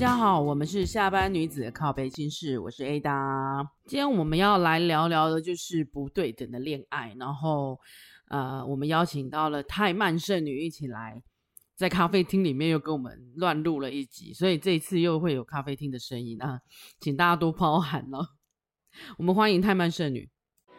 [0.00, 3.68] 大家好，我们是下班女子的靠背心事，我是 Ada。
[3.84, 7.78] 今天我们要来聊聊的就是不对等的恋爱，然后
[8.30, 11.22] 呃，我们邀请到了泰曼圣女一起来，
[11.76, 16.60] 在咖啡厅里面又跟我们乱录了一集，所以这一次又会有咖啡厅的声音啊，
[16.98, 18.26] 请大家多包涵了。
[19.18, 20.26] 我们欢迎泰曼圣女。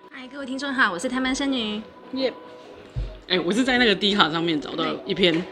[0.09, 1.79] 嗨，各位听众好，我是泰曼圣女。
[2.13, 2.33] 耶！
[3.27, 5.45] 哎，我是在那个 D 卡上面找到一篇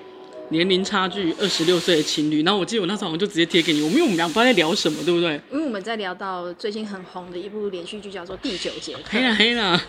[0.50, 5.40] 年龄差距二十六岁的情侣，然后我记得我那时候我就直接贴给你，我们因为我们俩不知道在聊什么，对不对？
[5.52, 9.00] 因为我们在聊到最近很红的一部连续剧，叫做《第九节课》。
[9.10, 9.82] 黑了黑了。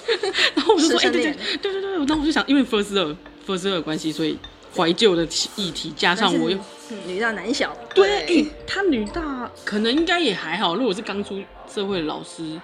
[0.56, 3.16] 然后我就说，哎，对对对对对，然后我就想，因为 first 二
[3.46, 4.38] first 二的关系，所以
[4.74, 5.26] 怀旧的
[5.56, 6.58] 议题加上我又
[7.06, 12.58] 女大男小，对，哎，他女大可能应该也还好，如果是刚出社会的老师。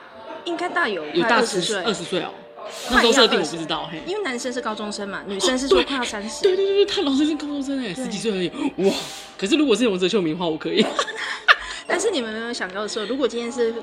[0.47, 2.30] 应该大有有大十岁，二十岁哦。
[2.90, 6.42] 那时候设定我不知道，嘿，因为男生是高中生嘛，女生是说快要三十。
[6.42, 8.48] 对对对对，他老师是高中生哎，十几岁而已。
[8.88, 8.94] 哇！
[9.38, 10.84] 可是如果是瀧泽秀明的话，我可以。
[11.86, 13.74] 但是你们有没有想到的时候，如果今天是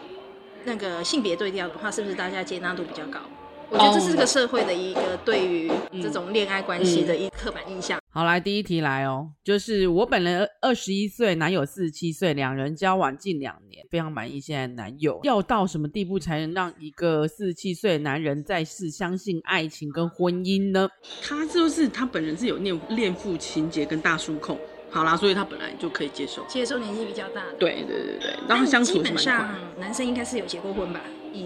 [0.63, 3.19] 那个性别对调的话，是不是大家接纳度比较高？
[3.71, 7.97] 我觉得这是个社会的一个对于这种恋爱关系的一刻板印象。
[8.09, 15.17] 好，来第一题来哦，就是我本人二十一岁，男友四十七岁，两人交往近两年，非常满意现在男友。
[15.23, 20.89] 要到什么地步才能让一个四十七岁的男人再次相信爱情跟婚姻呢？
[21.23, 27.53] 他就是他本人是有恋恋父情节跟大叔控，好啦，所以他本来就可以接受，接受年纪比较大的。
[27.57, 30.99] 对对对对，然后相处上男生应该是有结过婚吧？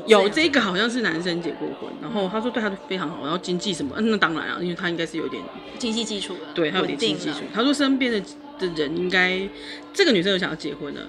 [0.08, 5.42] 有这个好像是男生结过婚，然后他说对他非常好，然后经济什么，嗯，那当然啊，因为他应该是有点
[5.78, 7.40] 经济基础的，对他有点经济基础。
[7.54, 8.20] 他说身边的
[8.60, 9.40] 的人应该
[9.94, 11.02] 这个女生有想要结婚了，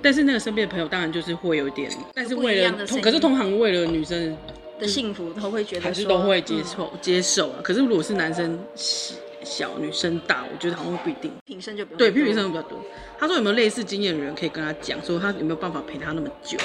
[0.00, 4.36] 但是那个身边的朋友当然就是会有点，但是为了可是通常为了女生
[4.78, 7.56] 的幸福都会觉得还是都会接受接受啊。
[7.62, 8.58] 可是如果是男生
[9.44, 12.78] 小女生大，我觉得好像不一定，平生就不对，平生比较多。
[13.18, 16.56] 他说有没有类似经验的人可以跟他讲，说他有没有办法陪他那么久？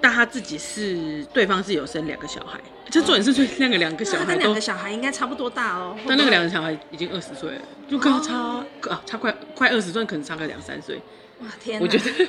[0.00, 5.96] 但他自己是，对方是有生两个小孩，就重点是说那个两个小孩都，两个小孩应该差不多大哦。
[6.06, 11.00] 但那个两个小孩已经二十岁了，就跟他差啊差快快二十岁，可能差个两三岁。
[11.40, 11.80] 哇天！
[11.80, 12.28] 我觉得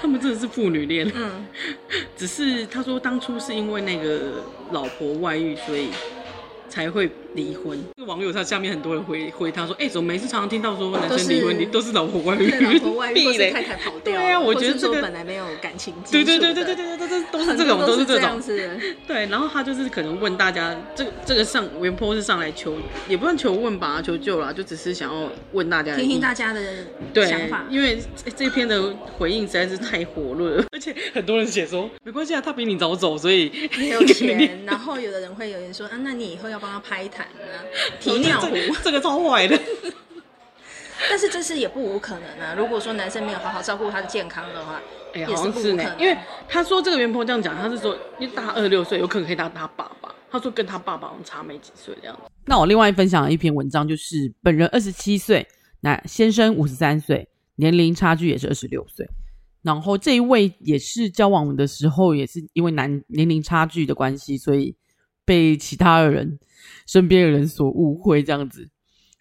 [0.00, 1.10] 他们真的是父女恋。
[1.14, 1.46] 嗯，
[2.16, 5.90] 只是他说当初是因为那个老婆外遇，所以。
[6.74, 7.78] 才会离婚。
[7.96, 16.24] 这个网友他下面很多人回回他说：“哎、欸，怎么每次常常听到说男生离婚，你都是老婆外遇，老婆外遇 或是太太跑掉？”对啊，我觉得这个本来没有感情基础。
[16.24, 18.42] 对对对对对对对，都是这种，都是这种。
[18.42, 18.74] 是
[19.06, 22.76] 对，然后他就是可能问大家，这这个上原 po 是上来求，
[23.08, 26.60] 也不算求问吧，求救啦，就只是想要问大家，听听大家的
[27.24, 27.64] 想法。
[27.70, 28.00] 因为
[28.36, 28.82] 这篇的
[29.16, 34.64] 回应实在是太火热了， 而且很多人写说没关系啊，他比你早走，所以没有钱。
[34.66, 37.26] 然后有的人会有人说啊，那你以后要帮他拍台。
[38.00, 39.60] 提尿壶，这个超坏的。
[41.10, 42.54] 但是这是也不无可能啊。
[42.56, 44.80] 如果说男生没有好好照顾他的健康的话，
[45.12, 45.94] 哎呀，好像是呢。
[45.98, 46.16] 因为
[46.48, 50.14] 他说这个原 po 这样讲，他是说因为大二十六岁，有可能可以当他爸爸。
[50.30, 52.22] 他说跟他爸爸差没几岁这样子。
[52.46, 55.46] 那我另外分享一篇文章，就是本人二十七岁，
[55.80, 59.06] 那先生五十三岁，年龄差距也是二十六岁。
[59.62, 64.74] 然后这一位也是交往的时候，也是因为男年龄差距的关系，所以
[65.24, 66.38] 被其他的人。
[66.86, 68.68] 身边的人所误会这样子，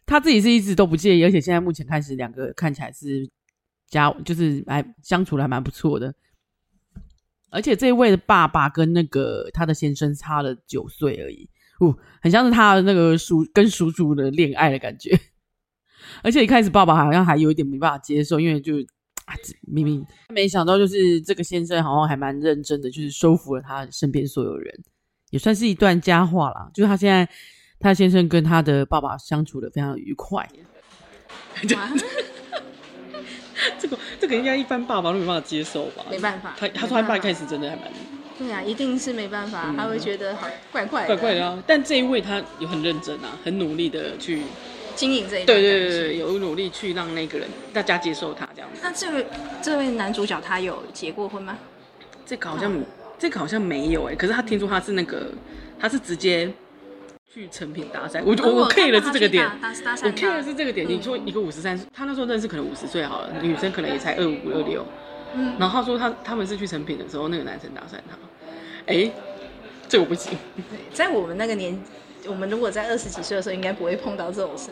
[0.05, 3.29] 他自己是一直都不介意，而且现在目前开始两个看起来是
[3.87, 6.13] 家，就是还相处的还蛮不错的。
[7.49, 11.49] 而且这一位的爸爸跟那个他的先生差了九岁而已，
[11.79, 15.17] 哦，很像是他的那个叔跟叔叔的恋爱的感觉。
[16.21, 18.75] 而且一开始爸爸好像还有一点没办法接受，因为就
[19.23, 24.83] 啊，明明没想到就是这个先生好像还蛮认真的，就是收服了他身边所有人。
[25.33, 27.27] 也算是一段佳话啦，就是他现在，
[27.79, 30.47] 他先生跟他的爸爸相处的非常愉快。
[33.79, 36.05] 这个这个应该一般爸爸都没办法接受吧？
[36.07, 37.85] 没办法，他他说他爸一开始真的还蛮……
[38.37, 41.63] 对啊，一定是没办法，嗯、他会觉得好怪怪怪怪的啊。
[41.65, 44.43] 但这一位他也很认真啊，很努力的去
[44.95, 48.81] 经营这一段，对对对对，有努力去让那个人大家接受他这样子。
[48.83, 49.25] 那这位
[49.63, 51.57] 这位男主角他有结过婚吗？
[52.23, 52.71] 这个好像。
[53.17, 55.31] 这个好像没有哎、欸，可是他听说他是那个，
[55.79, 56.51] 他是直接
[57.33, 58.21] 去成品搭讪。
[58.25, 59.49] 我我我 care 的是这个点，
[60.03, 60.87] 我 care 的是这个点。
[60.87, 64.85] 你说一个五十三岁，他那时候认识可能五十岁好了，女生可能也才二五二六。
[65.35, 68.17] 嗯，然后他说他他们是去成品的时候，那个男生搭讪他。
[68.85, 69.09] 哎，
[69.87, 70.37] 这我不行。
[70.91, 71.81] 在我们那个年，
[72.27, 74.69] 我们如果在二十几岁的时候，应该不会碰到这种事。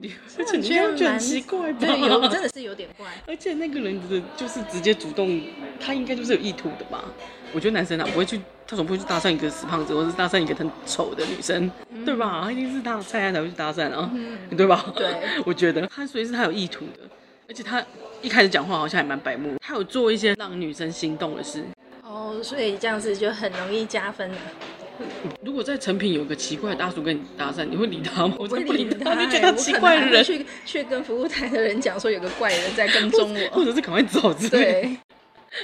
[0.38, 1.78] 而且你觉得很奇怪吧？
[1.80, 3.06] 对，有真的是有点怪。
[3.26, 5.40] 而且那个人的就是直接主动，
[5.80, 7.04] 他应该就是有意图的吧？
[7.52, 12.42] 我觉得男生啊不会去，他总不会去搭讪一个死胖子，或者是搭讪一个很丑的女生，嗯、对吧？
[12.44, 14.92] 他一定是他的菜，才会去搭讪啊，嗯、 对吧？
[14.94, 15.06] 对，
[15.46, 17.08] 我觉得他所以是他有意图的。
[17.48, 17.82] 而且他
[18.20, 21.64] 一开始讲话好像还蛮白目，他有做一些让女生心动的事。
[22.02, 24.36] 哦，所以这样子就很容易加分了。
[25.44, 28.34] 如果在成品有个奇怪的大叔跟你搭讪，你会理他吗？
[28.38, 34.82] 我不会理他，就觉得他奇怪的人去去跟服务台的人讲说有个怪人在跟踪我， 或者是赶快走之类。
[34.82, 34.96] 对，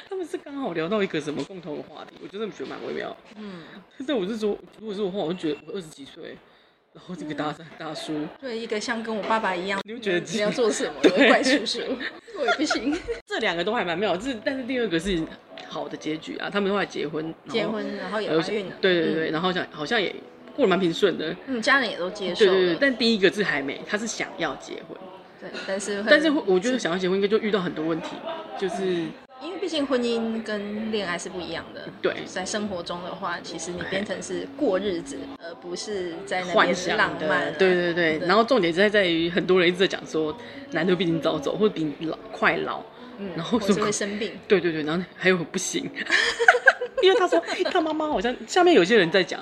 [0.08, 3.16] 他们是刚好聊到一个什么共同的话题，我觉得觉得蛮微妙。
[3.36, 3.62] 嗯，
[4.06, 6.36] 但我是说，如果是我话，我就觉得我二十几岁，
[6.92, 11.00] 然后这个搭讪大叔，对一个像跟我爸爸一样，你会觉得你要做什么？
[11.28, 11.80] 怪叔叔，
[12.38, 12.96] 我也不行。
[13.26, 15.22] 这两个都还蛮妙，这但是第二个是。
[15.74, 16.48] 好的结局啊！
[16.48, 20.14] 他们后来结婚，结婚然后也怀孕了，对对对，然后想好像也
[20.54, 22.44] 过得蛮平顺的，嗯，家人也都接受。
[22.44, 24.96] 对对对，但第一个字还没，他是想要结婚，
[25.40, 28.84] 对，但是但是我觉得想要结婚应该就遇到很多问题嘛，就是
[29.42, 31.88] 因为毕竟婚姻跟恋爱是不一样的。
[32.00, 37.52] 对，在生活中的话，其实你变成是过日子，而不是在那边浪漫。
[37.54, 40.34] 对对对，然后重点是在于很多人一直在讲说，
[40.70, 42.80] 男的比你早走，或者比你老快老。
[43.18, 45.88] 嗯，然后是会生病， 对对对，然后还有不行，
[47.02, 49.40] 因为他说他妈妈好像下面有些人在讲，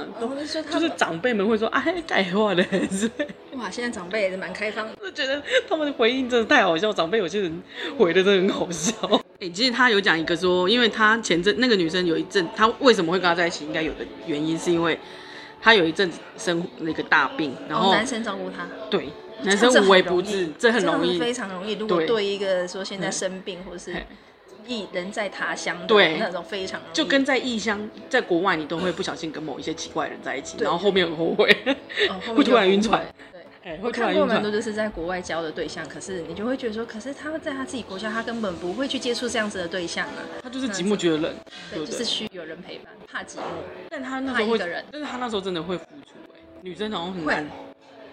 [0.70, 3.10] 就是长辈们会说哎改话的，是
[3.52, 7.62] 哇，现在长辈也是蛮开放的，我觉得他们的回应真的太好笑，长辈有些人
[7.98, 8.92] 回的真的很好笑。
[9.40, 14.98] 哎，其实他有讲一个说，因为他前阵那个女生有一阵，他为什么会跟他在一起，应该有的原因是因为
[15.60, 19.08] 他有一阵子生那个大病，然后男生照顾他，对。
[19.44, 21.74] 男生无微不至，这很容易，非常容易。
[21.74, 23.94] 如果对一个说现在生病，或是
[24.66, 31.56] 异人在他乡，对那种非常容易，就跟在异乡，在国外，你都会不小心跟某一些奇怪的人在一起，然后后面很后悔，
[32.34, 33.04] 会突然晕船。
[33.64, 40.18] 对，我看过蛮多就是在国外交的对象，可是你就会觉得说，可是他在他自己国家，他根本不会去接触这样子的对象啊。
[40.42, 41.34] 他就是寂寞觉得冷，
[41.70, 43.42] 对，就是需有人陪伴，怕寂寞。
[43.88, 46.14] 但他那时候会，但是他那时候真的会付出。
[46.34, 47.46] 哎，女生好像很难。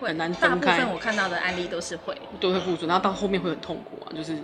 [0.08, 0.66] 很难分开。
[0.66, 4.36] 大部分我看到的案例都是会，都会付出，然后到后面会很痛苦啊，就是，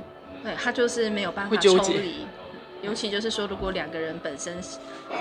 [0.44, 2.26] 对他就是没有办法抽离，
[2.82, 4.58] 尤其就是说，如果两个人本身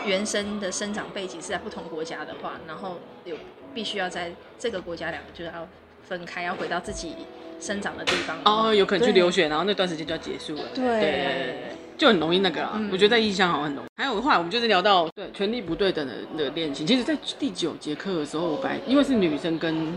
[0.06, 3.36] 原生的生长背景是在不同国家的话，然后有
[3.72, 5.66] 必须要在这个国家两个就要
[6.08, 7.14] 分开，要回到自己
[7.60, 10.84] 生长的地方，哦，有可能去留学，然后那段时间就要结束了，对。
[10.84, 11.54] 对
[11.96, 13.88] 就很容易那个啦，嗯、我觉得在异乡好像很容易。
[13.96, 16.86] 还有的话我们就是聊到对权力不对等的的恋情。
[16.86, 19.94] 其实，在第九节课的时候，我本来因为是女生跟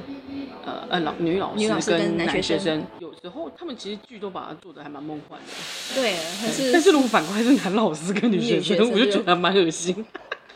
[0.65, 5.45] 呃呃老女老师跟男学生，有时候他们其实剧都把它做的还蛮梦幻的。
[5.95, 10.05] 对，但是但是如果反过来是男老师跟女学生，生我就觉得蛮恶心。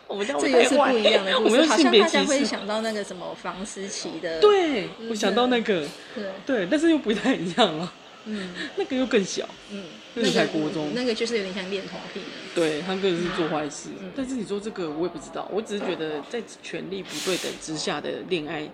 [0.08, 4.40] 我们这也是不一样的故事， 我们好像大家会想到那个什么房思琪的。
[4.42, 7.94] 对，我想到那个，对对，但是又不太一样了。
[8.26, 9.84] 嗯，那个又更小，嗯，
[10.16, 12.22] 那个才国中，那个就是有点像恋童癖。
[12.54, 18.70] 对，他个人是做坏事，但是你说这个我也不知道，我只是觉得在权力不对等之下的恋爱，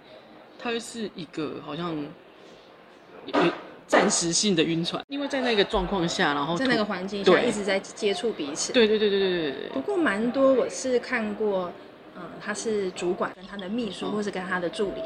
[0.58, 1.96] 它是一个好像
[3.88, 8.74] 暂时性的晕船，因为在那个状况下，然后在那个环境下一直在接触彼此。
[8.74, 9.70] 对对对对对对对。
[9.70, 11.72] 不过蛮多我是看过，
[12.16, 15.02] 嗯，他是主管跟他的秘书，或是跟他的助理。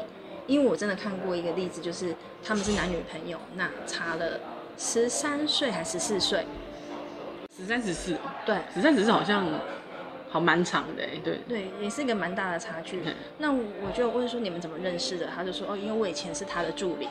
[0.48, 2.12] 因为我真的看过一个例子，就是
[2.42, 4.40] 他们是男女朋友，那差了
[4.84, 6.44] 十三岁还是十四岁？
[7.56, 9.46] 十三十四，对，十三十四好像
[10.28, 13.00] 好蛮长的哎，对，对，也是一个蛮大的差距。
[13.04, 15.28] 嗯、那我就问说你们怎么认识的？
[15.32, 17.08] 他就说哦，因为我以前是他的助理，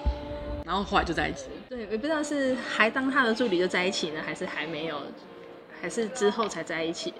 [0.66, 1.46] 然后后来就在一起。
[1.70, 5.02] 对，也不知道是还当他的助理就在一起呢，还是还没有，
[5.82, 7.14] 还是之后才在一起。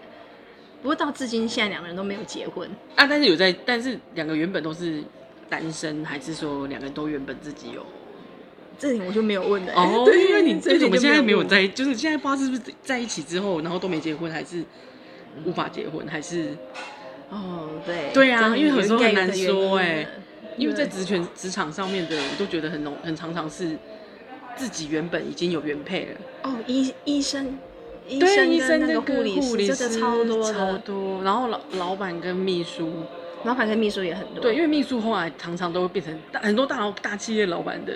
[0.82, 5.02] 不过到至今现在两个人都没有结婚啊，但是有在，但是两个原本都是。
[5.50, 7.86] 单身还是说两个人都原本自己有？
[8.82, 10.02] 这里我就没有问了哦。
[10.10, 11.68] 对，因为你为什么现在没有在？
[11.68, 14.64] 就是现在不知道是不是在一起之后，然后都没结婚，还是
[15.46, 16.58] 无法结婚，还是？
[17.30, 20.08] 哦，对，对啊，因为有时候很难说哎。
[20.58, 23.78] 因为在职权职场上面的，我都觉得很容，很常常是
[24.58, 26.20] 自己原本已经有原配了。
[26.44, 27.58] 哦，医医生，
[28.06, 32.92] 医生，医生那个护理护理师超多超多，然后老老板跟秘书。
[33.46, 37.94] 老板跟秘书也很多，对，因为秘书后来常常都会变成大很多大老大企业老板的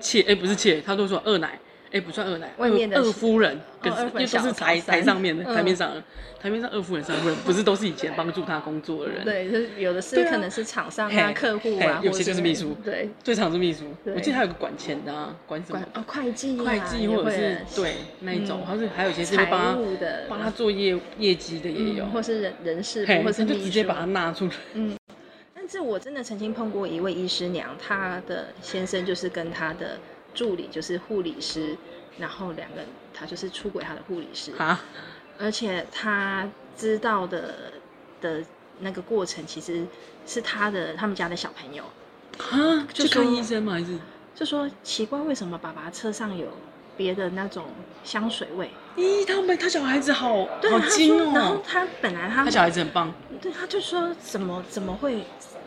[0.00, 1.58] 妾，哎，不是妾，他都说二奶。
[1.92, 5.92] 哎，不算二奶，外面的二夫人，因为都是台台上面的台面上，
[6.40, 9.24] 台面上二夫人、三夫人，不是都是以前帮助他工作的人。
[9.24, 12.76] 对，就是有的是可能是厂商啊、客户啊，有些就是秘书。
[12.84, 13.84] 对，最常是秘书。
[14.06, 15.80] 我记得还有个管钱的，管什么？
[15.94, 19.78] 哦，会计，会计或者是对那一种，好像还有一些是帮他
[20.28, 24.50] 帮他做业业绩的也有，或是人人事，或是就直接把他纳出来。
[24.72, 24.96] 嗯，
[25.64, 29.98] 但是我真的曾经碰过一位医师娘，她的先生就是跟她的。
[30.34, 31.76] 助理就是护理师，
[32.18, 34.82] 然后两个人他就是出轨他的护理师啊，
[35.38, 36.44] 而且他
[36.76, 37.54] 知道的
[38.20, 38.42] 的
[38.80, 39.86] 那个过程其实
[40.26, 41.84] 是他的他们家的小朋友
[42.38, 43.74] 啊，就看医生嘛？
[43.74, 43.96] 还是
[44.34, 46.48] 就说奇怪为什么爸爸车上有
[46.96, 47.66] 别的那种
[48.02, 48.68] 香水味。
[48.96, 51.32] 咦，他们他小孩子好对好精哦。
[51.32, 53.14] 然后他本来他他小孩子很棒。
[53.40, 55.24] 对，他就说怎么怎么会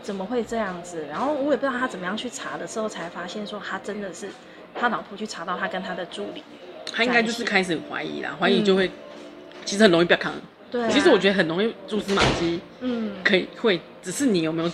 [0.07, 1.05] 怎么会这样子？
[1.09, 4.29] 然后我也不知道他怎么样去查的时候，才发现说他真的是
[4.73, 6.41] 他老婆去查到他跟他的助理。
[6.93, 8.91] 他应该就是开始怀疑啦，怀疑就会、嗯、
[9.65, 10.31] 其实很容易被扛。
[10.71, 12.61] 对、啊，其实我觉得很容易蛛丝马迹。
[12.79, 14.71] 嗯，可以会，只是你有没有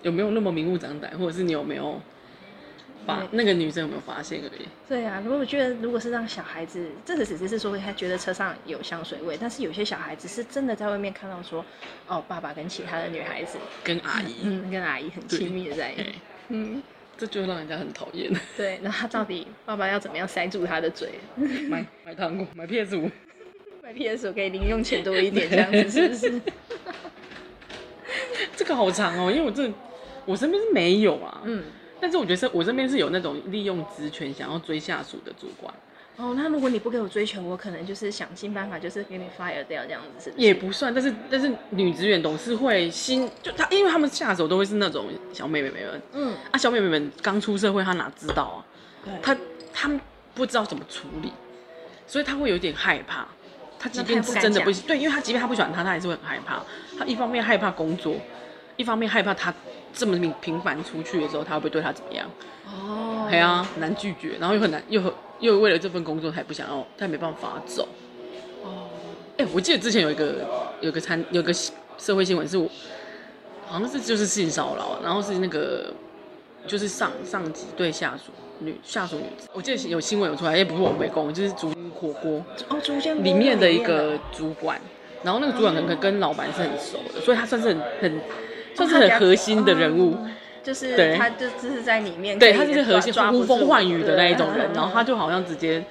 [0.00, 2.00] 有没有那么明目张胆，或者是你有没有
[3.06, 4.66] 把那个女生有没有发现而已。
[4.88, 11.64] 对啊，如果我觉得如果是让小孩子，这个只是是说他觉得车上有香水味，但是有些小孩子是真的在外面看到说，
[12.06, 16.14] 哦，爸爸跟其他的女孩子跟阿姨，嗯，跟阿姨很亲密的在一起，
[16.48, 16.82] 嗯。
[17.16, 18.28] 这就让人家很讨厌。
[18.56, 21.10] 对，那他到底爸爸要怎么样塞住他的嘴？
[21.68, 23.08] 买买糖果， 买 PS 五，
[23.80, 26.40] 买 PS 五可以零用钱多一点，这样子是不是？
[28.56, 29.72] 这个好长哦，因为我这
[30.26, 31.42] 我身边是没有啊。
[31.44, 31.62] 嗯，
[32.04, 35.72] 但是我觉得是我身边是有那种利用职权想要追下属的主管。
[36.16, 40.46] 哦，那如果你不给我追求，我可能就是想尽办法，就是给你 fire 掉这样子，是不是？
[40.46, 48.58] 也不算，但是但是女职员董事会新就她，因为他们下手都会是那种小妹妹们，嗯，啊，小妹妹们刚出社会，她哪知道啊？
[49.02, 49.34] 对，她
[49.72, 49.98] 他们
[50.34, 51.32] 不知道怎么处理，
[52.06, 53.26] 所以她会有点害怕。
[53.78, 56.62] 她即便是真的不对，因为她即便她不喜欢他，她还是会很害怕。
[56.98, 58.14] 她一方面害怕工作，
[58.76, 59.52] 一方面害怕她
[59.94, 62.28] 这么频频繁出去的时候，他会不会对他怎么样？
[62.66, 65.12] 哦，对啊，难拒绝，然后又很难，又很。
[65.40, 67.86] 又为了这份工作，他也不想要，他也没办法走。
[68.62, 68.88] 哦，
[69.36, 70.46] 哎，我记得之前有一个，
[70.80, 71.52] 有个参，有个
[71.98, 72.70] 社会新闻是我，
[73.66, 75.92] 好像是就是性骚扰，然后是那个
[76.68, 84.80] 就是上上级对下属女下属女子，我记得有新闻有出来，也不是我没功，就是煮火锅哦，竹间里面的一个主管，
[85.24, 88.20] 然后那个主管可能跟老板是很熟的，所以他算是很很
[88.76, 90.16] 算是很核心的人物。
[90.62, 95.84] 就是他，就只是在里面，对他就是核心呼风唤雨的那一种人，然后他就好像直接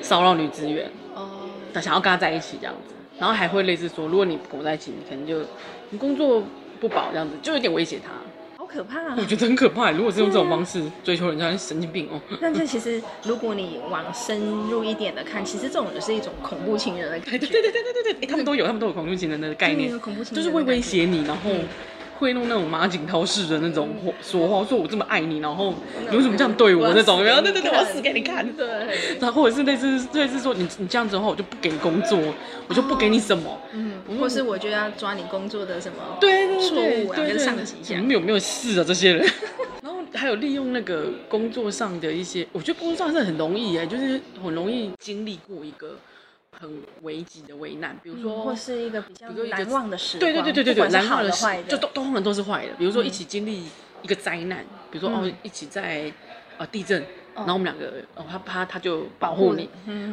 [0.00, 1.28] 骚扰女职员，哦，
[1.74, 5.44] 他想要跟他在一起这样子，然后还会类似说，如果你不跟我在一起，你可能就
[5.90, 6.40] 你工作
[6.78, 8.12] 不保这样子，就有点威胁他，
[8.56, 9.16] 好可怕啊！
[9.18, 12.20] 我觉得很可怕，如果是用这种方式追求人家，神经病哦。
[12.40, 21.50] 但是其实如果你往深入一点的看，其实这种就是一种恐怖情人的感觉，对对对对对对，他们都有，他们都有恐怖情人的概念，恐怖情人就是会威胁你，然后。
[22.18, 23.90] 会弄那种马景涛式的那种
[24.22, 25.74] 说话，说我这么爱你，然后
[26.10, 27.22] 你为什么这样对我那种？
[27.22, 28.50] 然后对对对，我要死给你看。
[28.54, 28.66] 对。
[29.20, 32.18] 然后或者是类似类似说你你这样子的话，我就不给你工作，
[32.68, 33.58] 我就不给你什么。
[33.72, 34.00] 嗯。
[34.18, 37.98] 或是我就要抓你工作的什么对对错误啊，跟上级讲。
[37.98, 38.84] 你们有没有事啊？
[38.86, 39.26] 这些人。
[39.82, 45.96] 然后还有利用那个工作上的一些，我觉得工作上是很容易哎，就是很容易经历过一个。
[46.58, 52.72] 很危急的危难，比如说，或是一个比较难忘的时光，对对对对对对，难忘的事就都通常都是坏的。
[52.78, 53.64] 比如说一起经历
[54.02, 56.10] 一个灾难，比如说哦，一起在
[56.56, 59.68] 呃地震，然后我们两个哦，他他他就保护你，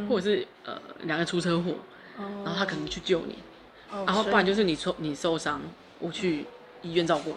[0.10, 1.76] 或者是呃两个出车祸，
[2.44, 3.38] 然后他可能去救你，
[4.06, 5.62] 然后不然就是你受你受伤，
[6.00, 6.46] 我去
[6.82, 7.36] 医院照顾你，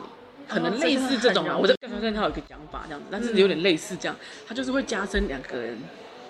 [0.48, 1.56] 可能类似这种啊。
[1.56, 4.16] 我的调查员他有一个讲法这样子，但是有点类似这样，
[4.48, 5.78] 他就是会加深两个人。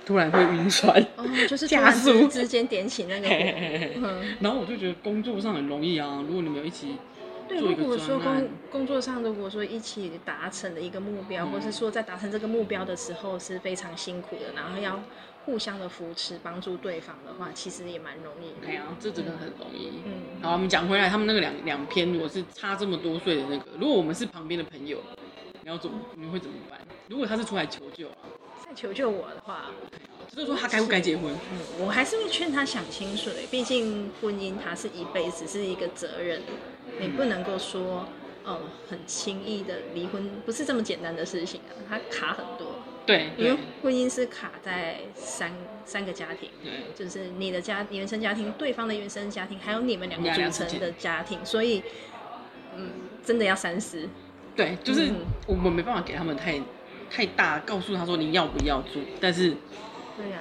[0.07, 6.97] 突然会晕船，哦，就是加速之间点起那个火，嗯，然后我就觉得工作上很容易啊，如果你们有一起
[7.49, 15.03] 对，如果说工工作上如果说一起达成的一个目标，嗯、或是说在达成这个目标的时候是非常辛苦的，然后要
[15.45, 18.65] 互相的扶持帮助对方的话，其实也蛮容易。
[18.65, 19.91] 对啊，这真的很容易。
[20.05, 24.99] 嗯，好，我们讲回来，他们那个两两篇，如果是差这么多岁的那个，如果我们是旁边的朋友，
[25.63, 26.79] 你要怎么，你会怎么办？
[27.09, 28.19] 如果他是出来求救啊？
[28.77, 29.71] 在求救我的话，
[30.29, 31.33] 就是说他该不该结婚？
[31.51, 33.31] 嗯，我还是会劝他想清楚。
[33.51, 36.43] 毕竟婚姻它是一辈子，是一个责任，
[37.01, 38.07] 你不能够说，
[38.45, 42.75] 嗯，很轻易的离婚，不是这么简单的事情啊，它卡很多。
[43.07, 45.51] 对，因为婚姻是卡在三
[45.87, 51.83] 三个家庭，对，就是你的家原生家庭，对方的原生家庭，还有你们两个组成的家庭，所以，
[52.77, 52.91] 嗯，
[53.25, 54.07] 真的要三思。
[54.55, 55.11] 对，就是
[55.47, 56.61] 我们没办法给他们太。
[57.11, 59.55] 太大，告诉他说你要不要做，但是，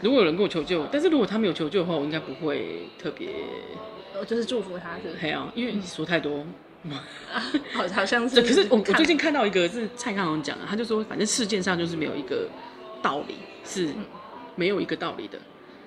[0.01, 3.29] 如果有人跟我求救，但是如果他没有求救的话，我应该不会特别，
[4.19, 5.27] 我就是祝福他，是不是？
[5.33, 6.45] 啊，因为你说太多，
[7.73, 8.41] 好， 好像是。
[8.41, 9.33] 可是我我最近看。
[9.35, 12.47] 到一个是蔡康永讲的，他就说，反正世界上就是没有一个
[13.01, 13.89] 道理是
[14.55, 15.37] 没有一个道理的。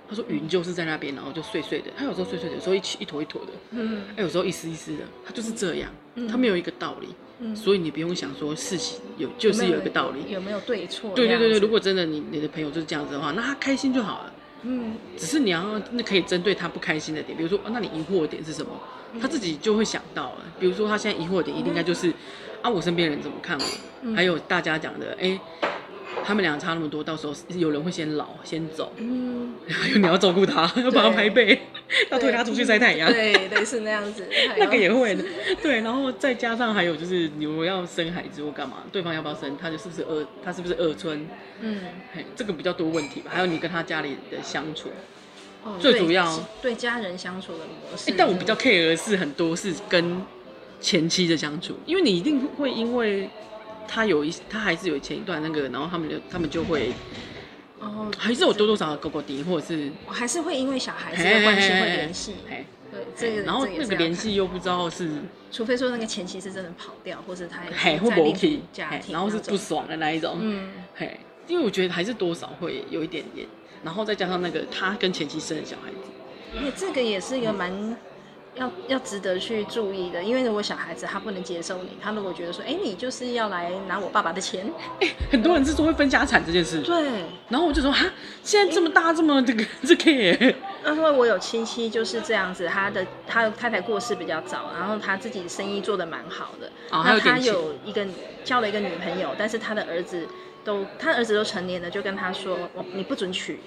[0.06, 5.90] 他说云就是在那边，然后就碎碎的，他有时候碎碎的，有时候一起一坨一坨的，嗯，哎，有时候一丝一丝的，他就是这样，
[6.30, 7.08] 他没有一个道理。
[7.08, 7.14] 嗯，
[7.54, 11.12] 所以你不用想说事情有就是有一个道理，有没有对错？
[11.14, 14.32] 对对对对，如果真的你你的朋友就是这样子的话，那他开心就好了。
[14.62, 18.72] 嗯，只是你要那可以针对他不开心的点，比如说，那你疑惑的点是什么？
[19.20, 20.38] 他自己就会想到了。
[20.58, 22.12] 比如说他现在疑惑的点一定应该就是
[22.60, 24.14] 啊，我身边人怎么看我？
[24.16, 25.38] 还有大家讲的，哎，
[26.28, 31.58] 他们俩差那么多，到时候有人会先老先走，嗯， 还有你要照顾他，要帮他拍背，
[32.10, 35.14] 要推他出去晒太阳，对，类似那样子， 那个也会。
[35.14, 35.24] 的，
[35.62, 41.26] 对，然后再加上还有就是你如果要生孩子或干嘛，对方要不要生，他就是不是二，他是不是二村，
[41.62, 41.80] 嗯，
[42.12, 44.90] 嘿，这个比较多问题吧，还有你跟他家里的相处，
[45.64, 50.20] 哦，最主要对家人相处的模式，但我比较 care 的是很多是跟
[50.78, 53.30] 前妻的相处，因为你一定会因为。
[53.88, 56.92] 他有一，他还是有前一段那个，然后他们就他们就会，
[57.80, 62.66] 哦，还是有多多少少勾勾滴，或者是我，还是会因为小孩子的关系会联系，对，
[63.16, 65.10] 这个，然后那个联系又不知道是，
[65.50, 73.46] 除非说那个前妻是真的跑掉，或是他还在另一家庭，然后是不爽的那一种，嗯，嘿，因为我觉得还是多少会有一点点，
[73.82, 75.96] 然后再加上那个他跟前妻生的小孩子，
[76.56, 77.96] 哎，这个也是一个蛮。
[78.58, 84.66] 要要值得去注意的，因为如果小孩子他不能接受你，他如果觉得说，哎、欸，你就是要来拿我爸爸的钱，
[85.00, 87.24] 哎、欸，很多人是说会分家产这件事，对。
[87.48, 88.06] 然后我就说，哈，
[88.42, 90.56] 现在这么大，欸、这么这个这个耶。
[90.84, 98.06] 那因为我有亲戚就是这样子，他的他的太太过世比较早，然后他自己生意做的蛮好的，哦、那他有一个
[98.44, 100.26] 交了一个女朋友，但是他的儿子
[100.64, 103.60] 都他儿子都成年了，就跟他说，我你不准娶，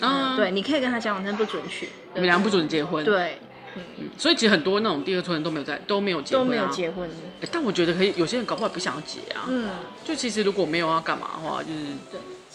[0.00, 3.38] 啊、嗯，对，你可以跟他交往，但不准娶，你们俩不准结婚，对。
[3.76, 7.08] 嗯，所以其实很多那种第二春人都没有在都没有结婚、啊、都没有结婚、
[7.40, 9.46] 欸，但我觉得可以，有些人搞不好也不想要结啊。
[9.48, 9.70] 嗯，
[10.04, 11.84] 就其实如果没有要干嘛的话，就是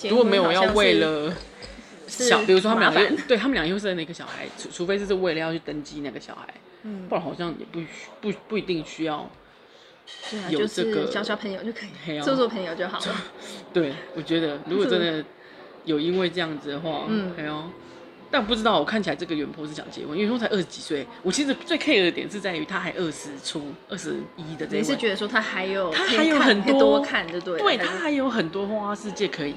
[0.01, 1.33] 对，如果没有要为了
[2.07, 6.53] 小，比如说他们两个，对他们俩又生了一个小孩，除除非是为了要去登记那个小孩，
[6.83, 7.81] 嗯，不然好像也不
[8.21, 9.29] 不不一定需要。
[10.29, 11.79] 对啊，就是交交朋友就可
[12.11, 13.15] 以，做做朋友就好了。
[13.73, 15.25] 对，我觉得如果真的
[15.85, 17.63] 有因为这样子的话，嗯，还有。
[18.37, 21.07] 但不知道，我看起来这个原 PO 是想结婚，因为说才二十几岁。
[21.23, 24.79] 我其实最 care 的点是在于他还二十出、二十一的这一。
[24.79, 27.57] 你是觉得说他还有他还有很多，多看，对对？
[27.57, 29.55] 对，他还有很多花花世界可以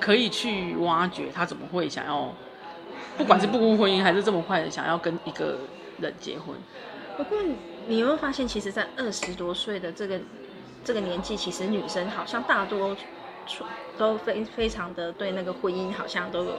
[0.00, 1.26] 可以去挖掘。
[1.32, 2.34] 他怎么会想要，
[3.16, 5.56] 不管是步入婚姻，还是这么快的想要跟一个
[6.00, 6.56] 人结婚？
[7.16, 7.38] 不过
[7.86, 10.20] 你有没有发现，其实，在二十多岁的这个
[10.84, 12.96] 这个年纪，其实女生好像大多。
[13.98, 16.54] 都非非常的对那个婚姻好像都有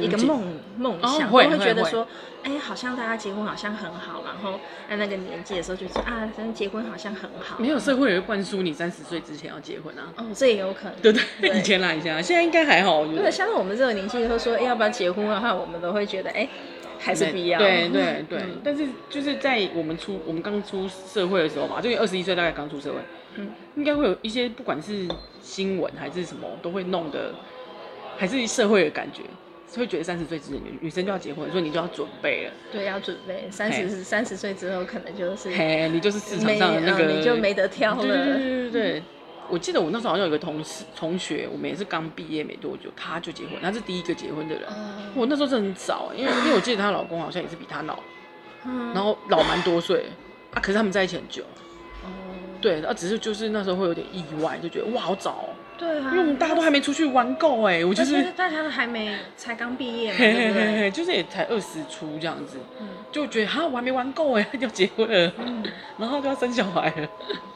[0.00, 2.06] 一个梦梦想，会会觉得说，
[2.42, 7.58] 哎，好像大家结婚好像很好，然后在那个年纪的时候就是啊，结婚好像很好。
[7.58, 10.12] 没有社会也会灌输你三十岁之前要结婚啊？
[10.16, 10.94] 哦，这也有可能。
[11.02, 13.04] 对对，以前来一下，现在应该还好。
[13.04, 16.48] 因为像我们这个年纪，会说要不要结婚的话，我们都会觉得哎，
[16.98, 17.60] 还是不一样。
[17.60, 22.98] 对对 对，但是就是在我们出我们刚出社会的时候嘛，就二十一岁大概刚出社会。
[23.36, 25.06] 嗯，应该会有一些，不管是
[25.40, 27.32] 新闻还是什么，都会弄得
[28.16, 29.22] 还是社会的感觉，
[29.72, 32.52] 是会觉得三十岁之前女女生就要结婚，所以你就要准备了。
[32.72, 38.02] 对，要准备三十三十岁之后，可能就是嘿，你就是市场上的那个，你就没得挑了。
[38.02, 39.02] 对对对对对，
[39.50, 44.64] 我记得我那时候好像有一个同事同学，我们也是刚毕业没多久，他就结婚，他是第一个结婚的人。
[45.14, 47.98] 我那时候真的很早，因为因为我记得她老公好像也是比她老，
[48.94, 50.06] 然后老蛮多岁
[50.54, 51.42] 啊，可是他们在一起很久。
[52.60, 55.48] 对，啊，只是就是那时候会有点意外，就觉得哇，好早哦。
[55.78, 65.62] 对啊，因为我们大家都还没出去玩够哎，我就是大家都还没，才刚毕业嘛，嘿嘿嘿嘿，就是也才二十出这样子，嗯，就觉得哈，我还没玩够哎，要结婚了，嗯，
[65.96, 67.08] 然后就要生小孩了。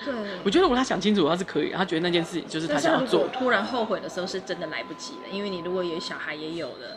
[0.05, 3.29] 对，我觉得如果他想清楚，他是可以，他觉得那件事情就是他想要做。
[3.33, 6.97] 突然后悔的时候，是真的来不及了，因为你如果有小孩也有了，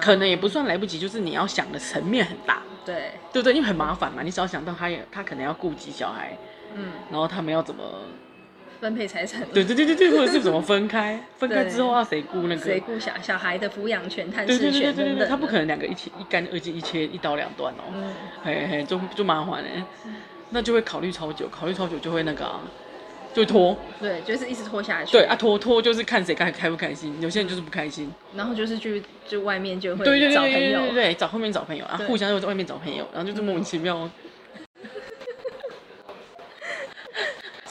[0.00, 3.54] 可能也不算来不及，就是你要想的层面很大，对，对不对？
[3.54, 6.36] 因为很麻烦嘛，你只要想到他也他可能要顾及小孩。
[6.74, 7.82] 嗯，然后他们要怎么
[8.80, 9.42] 分配财产？
[9.52, 11.18] 对对对对对，或者是怎么分开？
[11.38, 12.62] 分开之后要谁顾那个？
[12.62, 15.28] 谁顾小小孩的抚养权、探视权等等？
[15.28, 17.82] 他不可能两个一起一干二净一切一刀两断哦。
[17.94, 18.12] 嗯，
[18.44, 19.82] 嘿嘿，就就麻烦嘞。
[20.50, 22.60] 那就会考虑超久，考虑超久就会那个啊，
[23.34, 23.76] 就拖。
[24.00, 25.12] 对，就是一直拖下去。
[25.12, 27.14] 对啊，拖拖就是看谁开开不开心。
[27.20, 34.08] 有些人就是不开心，然后就是去就外面就会找朋友，对对，找后面找朋友啊，互相又在外面找朋友，然后就是莫名其妙。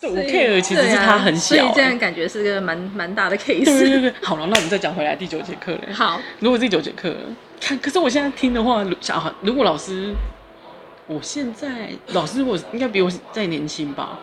[0.02, 3.66] 我 care 其实是他很小，所以这样感觉是个蛮蛮大的 case。
[3.66, 5.92] 对对对，好了，那我们再讲回来第九节课嘞。
[5.92, 7.16] 好，如果第九节课，
[7.60, 10.14] 看，可是我现在听的话，小孩如果老师，
[11.08, 14.20] 我现在老师我应该比我再年轻吧？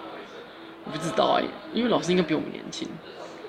[0.85, 2.87] 我不知道哎、欸，因为老师应该比我们年轻。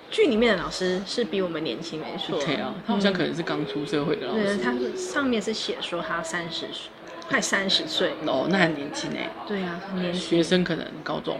[0.09, 2.39] 剧里面的老师是比我们年轻，没错。
[2.39, 4.55] 对啊，他好像可能是刚出社会的老师。
[4.55, 6.89] 对，他上面是写说他三十岁，
[7.27, 8.11] 快三十岁。
[8.25, 9.29] 哦，那很年轻哎。
[9.47, 10.21] 对啊，很年轻。
[10.21, 11.37] 学生可能高中。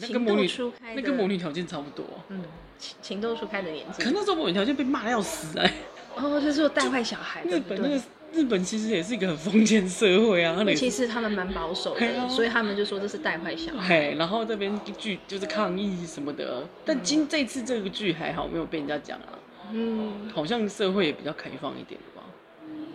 [0.00, 0.50] 那跟魔女
[0.94, 2.42] 那跟母女条件差不多，嗯，
[2.78, 4.02] 情情窦初开的年纪。
[4.02, 5.74] 可那时候魔女条件被骂的要死哎，
[6.16, 7.42] 哦，就是说带坏小孩。
[7.44, 8.00] 日本那个
[8.32, 13.88] 日本其实也是一个很封建社会啊，其实他们蛮保守的，所以他们就说这是带坏小孩。
[13.88, 19.38] 嘿，然后这边剧就是抗议什么的，但今这次这个剧还好没有被人家讲啊。
[19.72, 22.22] 嗯，好像社会也比较开放一点吧。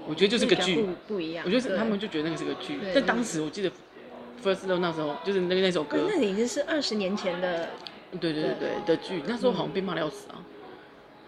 [0.08, 1.46] 我觉得就是个剧不，不一样。
[1.46, 3.72] 我觉得他们就觉得那个是个剧，但当时我记得
[4.44, 7.70] First Love 那时候就是那个那首歌，那已经是二十年前的，
[8.20, 10.36] 对对对对的剧，那时候好像被骂的要死啊。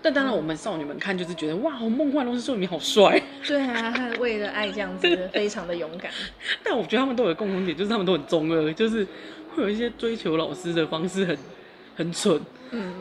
[0.01, 3.19] 但当然我们少女们看就是觉得哇，好梦幻，都是说你好帅。
[3.47, 6.11] 对啊，他为了爱这样子，非常的勇敢。
[6.63, 9.07] 但我觉得他们都有共同点，就是他们都很中二，就是
[9.55, 11.37] 会有一些追求老师的方式很
[11.95, 12.39] 很蠢。
[12.71, 12.93] 嗯。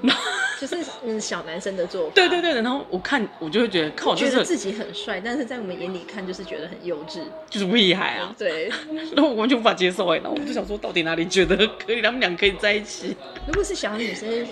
[0.61, 2.13] 就是嗯，小男生的做法。
[2.15, 8.35] 对对对，然后我看我就会觉得，靠，觉得自己很帅，但是在我们眼里看就是觉得很幼稚，就是厉害啊。
[8.39, 8.69] 对，
[9.15, 13.17] 然后我完全无法接受哎，然后我就想说，到底哪里觉得可以，他们俩可以在一起？
[13.47, 14.47] 如果是小女生，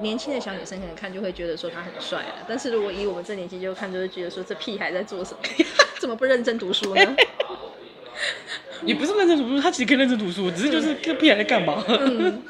[0.00, 5.38] 年轻的小女生可能看就会觉得说他很帅啊，但是如果以我们这年纪就看，就会觉得说这屁孩在做什么？
[5.98, 7.16] 怎么不认真读书呢？
[8.82, 11.82] 你不是认真读书，他其实可以认真读书，只是就是这屁孩在干嘛？
[11.88, 12.42] 嗯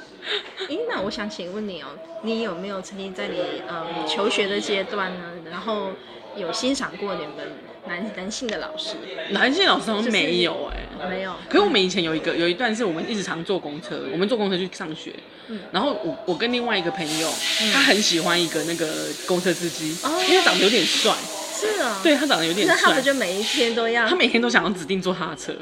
[0.57, 0.57] 哎，
[0.98, 1.86] 那我想请问你哦，
[2.22, 5.30] 你有没有曾经在你呃求学的阶段呢？
[5.48, 5.92] 然后
[6.36, 7.52] 有欣赏过你们
[7.86, 8.96] 男男性的老师？
[9.30, 11.32] 男性老师好像没有哎、就是，没有。
[11.48, 15.14] 可是我们以前有一个有一段是我们一直常坐公车，我们坐公车去上学。
[15.46, 15.60] 嗯。
[15.70, 17.28] 然后我我跟另外一个朋友，
[17.62, 18.88] 嗯、他很喜欢一个那个
[19.24, 21.14] 公车司机，哦、因为他长得有点帅。
[21.54, 22.00] 是啊、哦。
[22.02, 22.76] 对他长得有点帅。
[22.76, 24.08] 那他就每一天都要。
[24.08, 25.54] 他每天都想要指定坐他的车。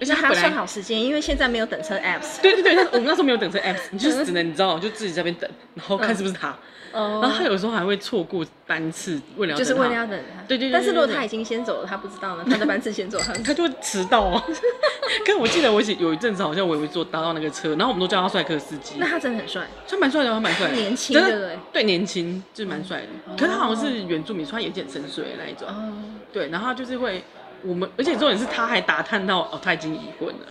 [0.00, 2.40] 而且他算好时间，因为现在没有等车 apps。
[2.40, 6.48] 对对对，我们那时候没有等车 apps， 你就是只能你知道，就自己在那边等，然后看是不是他。
[6.92, 7.20] 哦、嗯。
[7.20, 10.42] 然后他有时候还会错过班次，为了就是为了要等他。
[10.48, 10.72] 对对对。
[10.72, 14.42] 但是如果他已经先走了，他不知道呢，他的班次先走，他 他就会迟到啊。
[15.24, 18.94] 可是我记得我有一阵子好像我也会坐搭到那个车，然后我们都叫他帅哥司机。
[18.98, 20.74] 那他真的很帅，他蛮帅的，他蛮帅的。
[20.74, 21.58] 年轻对不对？
[21.72, 23.06] 对，年轻就是蛮帅的。
[23.36, 25.68] 可是他好像是原住民，他眼睛很深邃的那一种。
[25.68, 25.92] 哦。
[26.32, 27.22] 对，然后他就是会
[27.62, 30.46] 我们，而且重点是他还打探到哦，他已经已婚了。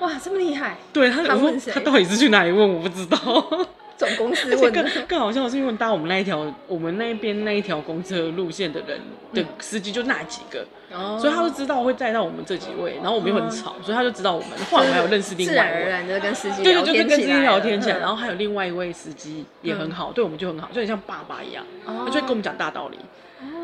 [0.00, 0.76] 哇，这么厉害！
[0.92, 1.72] 对他，他问谁？
[1.72, 2.74] 他到底是去哪里问？
[2.74, 3.16] 我不知道。
[3.96, 4.82] 总公司 问的。
[4.82, 9.00] 更更好笑的是，因为搭我们那一条，我们那边那一条公车路线的人
[9.32, 14.50] 的司机就那几个，哦、所以他就知道会载到我们这几位，然后我们又很吵，哦、所以他就知道我们。
[14.70, 22.98] 后来我们还有认识另外一位，自然而然就跟司机对对，就是跟司机聊天起来，然后还有另外一位司机也很好，嗯、对我们就很好，就很像爸爸一样，哦、他就会跟我们讲大道理。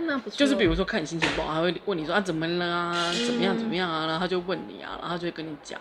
[0.03, 0.37] 哦，那不错。
[0.37, 5.81] 就是比如说看你心情不好，他会问你说啊怎么了啊，怎么样怎么样啊，然后他就问你啊，然后他就会跟你讲。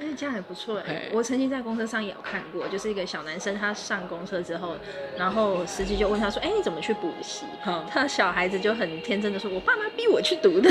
[0.00, 1.08] 哎，这样也不错哎！
[1.12, 4.76] 我曾经在公车上也有看过，就是一个小男生，他上公车之后，
[5.16, 7.44] 然后司机就问他说：“哎，你怎么去补习？”
[7.90, 10.70] 他的小孩子就很天真的说：“我爸妈逼我去读的。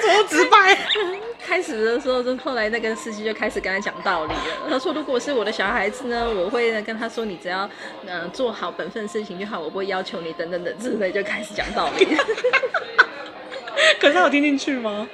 [0.00, 0.78] 这么直白。
[1.44, 4.68] 开始的时候，就后来那个司机就开始跟他讲道理了。
[4.70, 7.68] 他说：“如果是我的小孩子呢，我会跟他说，你只要
[8.06, 12.06] 嗯做好本分事情就好，我不会要求你等等等之类，就开始讲道理。”
[13.98, 15.08] 可是他有听进去吗？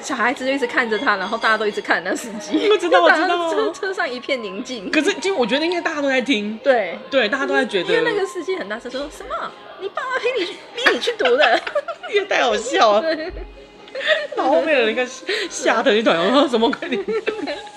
[0.00, 2.68] 小孩子就一直看着他，然后大家都一直看那司机。
[2.70, 3.52] 我知道，我知道。
[3.52, 4.90] 车车上一片宁静。
[4.90, 6.58] 可是，就我觉得应该大家都在听。
[6.62, 7.92] 对对，大家都在觉得。
[7.92, 9.50] 因为那个司机很大声说：“什么？
[9.80, 11.60] 你爸爸逼你去逼你去读的？”
[12.14, 13.02] 因为太好笑了。
[14.36, 15.06] 然后后面的人看
[15.48, 16.88] 吓得一团，我说：“什么鬼？”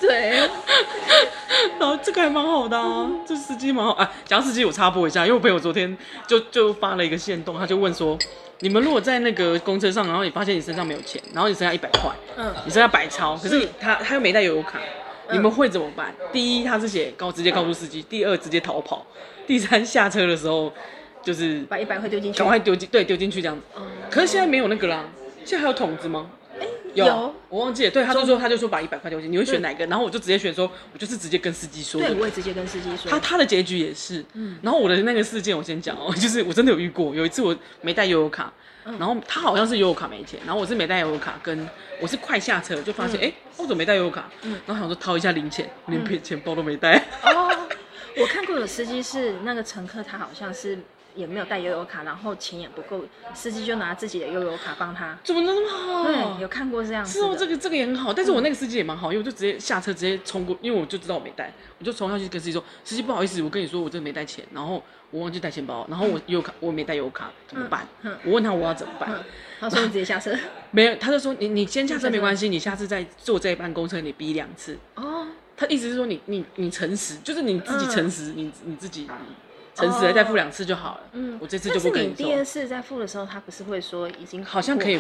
[0.01, 0.37] 对。
[1.79, 3.93] 然后这个还蛮好的啊，这司机蛮好。
[3.93, 8.17] 哎，讲到司机，我插播一下，因为我朋友昨天就就发了一个线动，他就问说。
[8.61, 14.79] 你们如果在那个公车上，然后你发现你身上没有钱，然后你剩下一百块，嗯，你剩下百钞，可是他他又没带悠游卡，
[15.29, 16.13] 嗯、你们会怎么办？
[16.33, 19.05] 第一，他是写告直接告诉司机；第二，直接逃跑；
[19.47, 20.71] 第三，下车的时候
[21.23, 23.61] 就是把一百块丢进去，赶快丢进对丢进去这样子。
[23.77, 25.05] 嗯、可是现在没有那个啦，
[25.45, 26.29] 现在还有桶子吗？
[26.93, 27.91] 有，我忘记了。
[27.91, 29.85] 对，他就说，他就说把一百块丢进，你会选哪个？
[29.87, 32.01] 然后我就直接选说，我就是直接跟司机说。
[32.01, 33.09] 对，我也直接跟司机说。
[33.09, 34.57] 他他的结局也是，嗯。
[34.61, 38.51] 然后我的那个事件，我先讲哦， 就是我真的有遇过，有一次我没带悠游卡，
[38.83, 41.67] 然后他好像是悠游卡没钱，然后我是没带悠游卡，跟
[42.01, 44.29] 我是快下车就发现，哎，我怎么没带悠游卡？
[44.43, 44.59] 嗯。
[44.65, 46.97] 然后想说掏一下零钱，连钱包都没带。
[47.23, 47.67] 哦，
[48.17, 50.79] 我看过有司机是那个乘客，他好像是。
[51.19, 53.03] 也没有带悠游卡，然后钱也不够，
[53.33, 55.17] 司机就拿自己的悠游卡帮他。
[55.23, 56.03] 怎么能那么好？
[56.05, 57.19] 对，有看过这样子。
[57.19, 67.85] 是哦，这个这个也很好，但是我那个司机也蛮好，因为我就直接下车直接冲过，因为我就知道我没带，我就冲下去跟司机说：“司机不好意思，我跟你说我真的没带钱，然后我忘记带钱包，然后我悠游卡我没带悠游卡，怎么办？”
[68.23, 69.11] 我问他我要怎么办，
[69.59, 70.33] 他说：“你直接下车。
[70.71, 75.27] ”没有，他就说：“你你先下车没关系，你下次再坐这一班公车你逼两次。”哦，
[75.57, 79.07] 他意思是说你你你诚实，就是你自己诚实，你你自己。
[79.79, 81.01] 诚实的再付两次就好了。
[81.13, 82.07] 嗯，我这次就不跟你。
[82.07, 84.99] 你第二次再付的时候，他不是会说已经好像可以。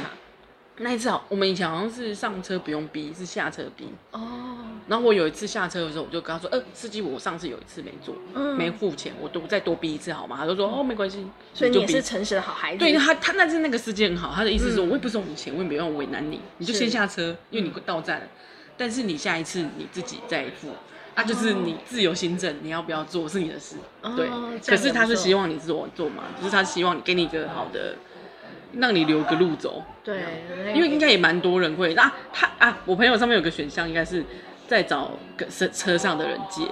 [0.81, 3.89] 那一次好，我们以前好像是上车不用逼，是下车逼。
[4.11, 4.57] 哦。
[4.87, 8.15] 然后我有一次下车的时候，我就跟他说：“呃，司机，我上次有一次没做，
[8.55, 12.79] 没付钱，我都再多逼一次好吗？”他就说：“哦，没关系。”所以你也是诚实的好孩子。
[12.79, 18.27] 对他，他那次那个司机很好，他的意思是说，我也不收你钱，我也没有为难你，你就先下车，因为你到站了。
[18.77, 20.69] 但是你下一次你自己再付。
[21.19, 23.75] 啊，就是你自由行政，你要不要做是你的事。
[24.01, 24.29] 哦、对，
[24.65, 27.95] 可是他是希望你做做嘛，就是他希望你给你一个好的，
[28.73, 29.83] 让你留个路走。
[30.01, 30.23] 对，
[30.73, 34.23] 因为应该也蛮多人会啊，他啊，我朋友上面有个选项，应该是
[34.65, 35.11] 在找
[35.49, 36.63] 车车上的人借。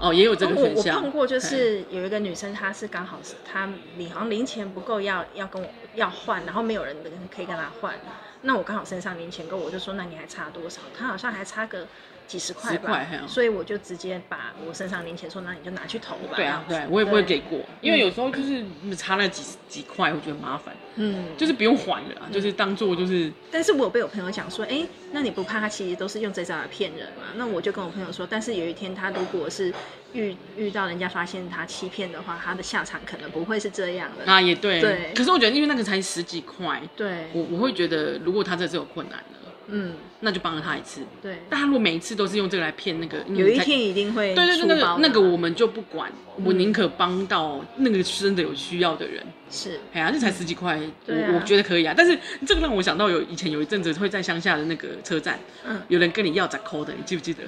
[0.00, 0.96] 哦，也有这个选项。
[0.96, 6.96] 我碰过，就是有一个女生，她是刚好是她，你好像零钱不够，要要跟我要换，然后没有人
[7.34, 7.94] 可以跟她换。
[8.42, 10.80] 那我刚好身上零钱够，我就说，那你还差多少？
[10.98, 11.86] 她好像还差个。
[12.26, 16.34] 几十块吧，所以我就直接把我身上零钱说，那你就拿去投吧。
[16.36, 18.64] 对啊，对，我也不会给过，因为有时候就是
[18.96, 20.74] 差那几几块，我觉得麻烦。
[20.96, 23.30] 嗯，就是不用还了，就是当做就是。
[23.50, 27.24] 但是我有被我朋友讲说，哎，那你不怕他其实都是用这招来骗人吗？
[27.36, 29.72] 那我就跟我朋友说，但是有一天他如果是
[30.12, 34.30] 遇遇到人家发现他欺骗的话，他的下场可能不会是这样的。
[34.30, 34.80] 啊，也对。
[34.80, 35.12] 对。
[35.14, 39.22] 可是我觉得，因为那个才十几块，对，我我会觉得，如果他这次有困难。
[39.68, 41.02] 嗯，那就帮了他一次。
[41.20, 44.34] 对，但他如果每一次都是用这个来骗那个，有一天一定会。
[44.34, 46.10] 对对对，那个那个我们就不管，
[46.44, 49.22] 我宁可帮到那个真的有需要的人。
[49.50, 51.94] 是，哎呀，这才十几块，我我觉得可以啊。
[51.96, 57.42] 但是这个让我想到有以前有一阵子会在乡下的那个车站，嗯，有人跟你要杂扣的，你记不记得？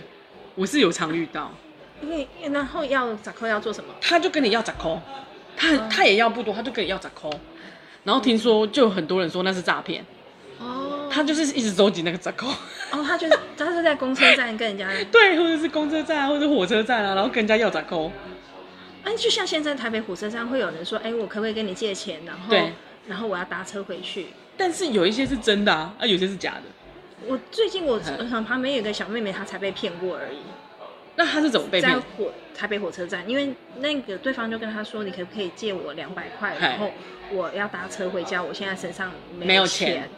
[0.54, 1.52] 我是有常遇到。
[2.00, 3.92] 因为然后要杂扣要做什么？
[4.00, 5.00] 他就跟你要杂扣，
[5.56, 7.28] 他他也要不多，他就跟你要杂扣。
[8.04, 10.04] 然后听说就有很多人说那是诈骗。
[11.10, 18.10] 他就是一直收集那个折扣，哦，他就是他是在公车站跟人家 对，或者是公车站或者火车站啊，然后跟人家要折扣。
[19.04, 22.20] 哎，就像现在台北火车站会有人说，哎，我可不可以跟你借钱？
[22.26, 22.72] 然后对，
[23.06, 24.26] 然后我要搭车回去。
[24.56, 26.62] 但是有一些是真的啊，啊，有些是假的。
[27.26, 27.98] 我最近我
[28.46, 30.38] 旁边有个小妹妹，她才被骗过而已。
[31.16, 31.94] 那她是怎么被骗？
[31.94, 36.56] 在火台北火车站，因为那个对方就跟她说，你可不可以借我两百块？
[36.60, 36.92] 然后
[37.32, 40.08] 我要搭车回家，我现在身上没有钱。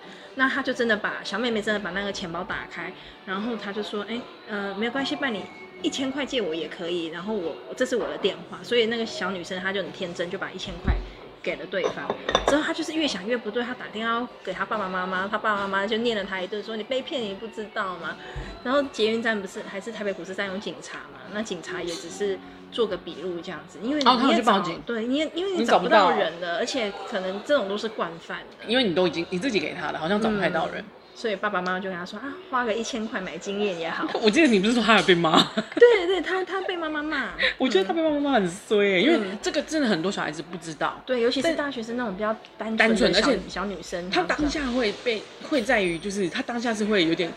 [0.40, 2.90] 那他就真的把小妹妹真的把那个钱包打开，
[3.26, 5.42] 然后他就说，哎，呃，没有关系，办理
[5.82, 10.96] 一千块借我也可以，然后我这是我的电话，所以那个小女生她就很天真，就把一千块
[11.42, 12.06] 给了对方。
[12.46, 18.16] 之后他就是越想越不对，他打电话给他爸爸妈妈，他爸爸妈妈就念了他一顿，说你被骗你不知道吗？
[18.64, 21.20] 然后捷运站不是还是台北股市站有警察嘛？
[21.32, 22.38] 那警察也只是。
[22.72, 28.64] 做个笔录这样子，因为你也找、哦、对，你也因为你找不到人了，而且可能这种都是惯犯的。
[28.70, 34.08] 因为你都已经你自己给他的，好像找不太到人，嗯、所以爸爸妈妈就跟他说啊，花个一千块买经验也好。
[34.22, 35.42] 我记得你不是说他有被骂？
[35.74, 37.30] 对对，他他被妈妈骂。
[37.58, 41.02] 我觉得他被妈妈骂很衰，因为这个真的很多小孩子不知道。
[41.04, 47.30] 对，尤其是大学生那种比较单单纯，而且小女生，他当下会被会在于就是他当下是会有点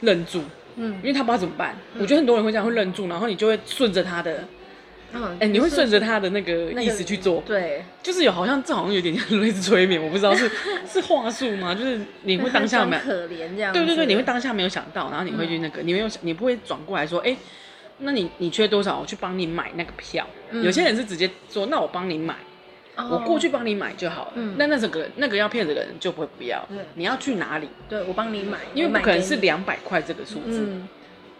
[0.00, 0.42] 愣住，
[0.76, 1.74] 嗯，因为他不知道怎么办。
[1.94, 4.44] 嗯、我觉得很多人会这样会愣住，然后你就会顺着他的。
[5.14, 10.50] 哎、欸，你会顺着他的那个意思去做，那个、对，就是有好像这好像有点像类似催眠，我不知道是
[10.86, 11.74] 是话术吗？
[11.74, 17.36] 就是你会当下没可怜这样，对对对，你会当下没有想到，然后你会去那个，嗯、你没有你不会转过来说，哎、欸，
[17.98, 20.26] 那你你缺多少，我去帮你买那个票。
[20.50, 22.34] 嗯、有些人是直接说，那我帮你买，
[22.96, 24.32] 哦、我过去帮你买就好了。
[24.34, 26.66] 嗯，那那这个那个要骗的人就不会不要。
[26.94, 27.68] 你要去哪里？
[27.88, 30.68] 对我帮你买，因为不可能是两百块这个数字。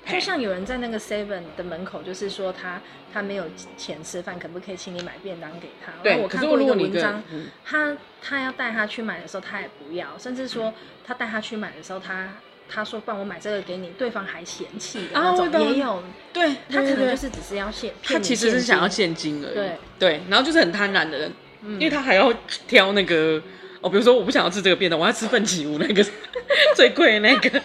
[0.06, 2.80] 嗯就像有人在那个 Seven 的门口，就是说他
[3.12, 3.44] 他没有
[3.76, 5.92] 钱吃饭，可不可以请你买便当给他？
[6.02, 7.22] 对，我看过一个文章，
[7.64, 10.72] 他他要带他去买的时候，他也不要，甚至说
[11.04, 12.28] 他带他去买的时候，他
[12.68, 16.02] 他说帮我买这个给你，对方还嫌弃的那种也有。
[16.32, 19.54] 对，他可能就是只是要现，他其实是想要现金而已。
[19.54, 22.32] 对对，然后就是很贪婪的人，因为他还要
[22.68, 23.42] 挑那个
[23.80, 26.04] 哦，比如说我不想要吃这个便当，我要吃奋起舞那个
[26.76, 27.62] 最贵的那个。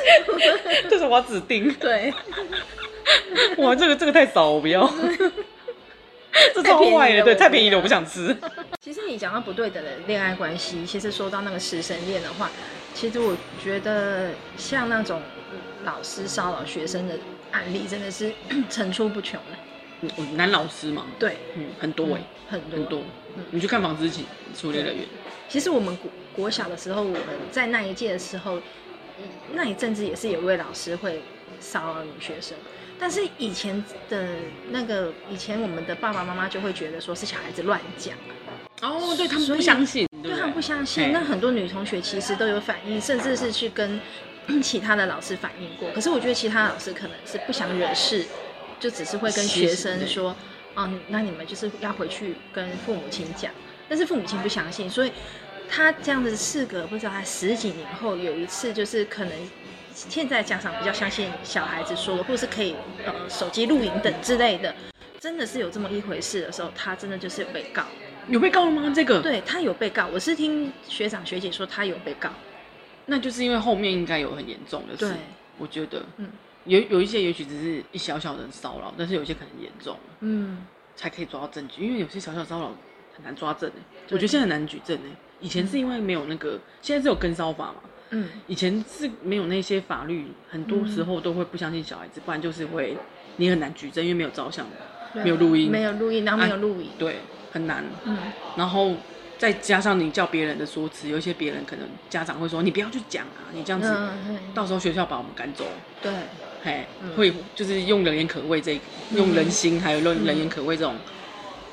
[0.88, 1.72] 这是我指定。
[1.74, 2.12] 对，
[3.58, 4.90] 哇，这个这个太少，我不要。
[6.54, 8.34] 这超坏了，对，太便宜了，我不想吃。
[8.80, 12.50] 其实你讲到不对等的恋爱关系，其实说到那个师生恋的话，
[12.94, 15.20] 其实我觉得像那种
[15.84, 17.18] 老师骚扰学生的
[17.50, 18.32] 案例，真的是
[18.70, 20.14] 层出不穷的。
[20.34, 23.02] 男老师嘛，对，嗯，很多哎，很多很多。
[23.50, 24.24] 你去看纺织机
[24.58, 25.04] 初恋乐园。
[25.50, 28.58] 其实我们国国小的时候，我们在那一届的时候。
[29.52, 31.22] 那一阵子也是有位老师会
[31.60, 32.56] 骚扰女学生，
[32.98, 34.26] 但是以前的
[34.70, 38.14] 那个以前我们的爸爸妈妈就会觉得说是小孩子乱讲
[38.80, 41.12] 哦，对他们不相信，对他们不相信。
[41.12, 44.00] 那很多女同学其实都有反应，甚至是去跟
[44.62, 45.90] 其他的老师反映过。
[45.92, 48.24] 可是我觉得其他老师可能是不想惹事，
[48.80, 50.34] 就只是会跟学生说，
[50.74, 53.52] 哦，那你们就是要回去跟父母亲讲，
[53.88, 55.12] 但是父母亲不相信，所以。
[55.68, 59.32] 他这样子，事隔不知道他十几年后，有一次就是可能
[59.94, 64.74] 现在家长比较相信小孩子说的，或是可以呃手机录影等之类的，
[65.18, 67.84] 真的是有这么一回事的时候，他真的就是有被告，
[68.28, 68.92] 有被告了吗？
[68.94, 69.20] 这个？
[69.20, 72.30] 对他有被告，我是听学长学姐说他有被告，
[73.06, 75.12] 那就是因为后面应该有很严重的事，对，
[75.58, 76.30] 我觉得，嗯，
[76.64, 80.64] 有有一些也许只是一小小的骚扰，但是有些可能严重，嗯，
[80.96, 81.84] 才可以抓到证据。
[81.84, 82.74] 因为有些小小骚扰
[83.14, 85.16] 很难抓证哎，我觉得现在很难举证哎。
[85.42, 87.74] 以前是因为没有那个，嗯、现在是有跟梢法嘛，
[88.10, 92.96] 嗯，以前是没有那些法律，很多时候都会不相信小孩子，不然就是会
[93.36, 94.66] 你很难举证，因为没有照相，
[95.12, 97.16] 没有录音，没有录音，然后没有录影、啊，对，
[97.52, 98.16] 很难，嗯，
[98.56, 98.94] 然后。
[99.38, 103.92] 再加上你叫别人的说辞，有一些别人可能家长会说，你不要去讲啊，你这样子，
[104.54, 105.64] 到时候学校把我们赶走。
[106.00, 106.12] 对，
[106.62, 108.78] 嘿，会就是用人言可畏这，
[109.16, 110.94] 用人心还有用人言可畏这种